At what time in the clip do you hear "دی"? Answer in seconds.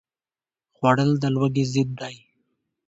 1.99-2.15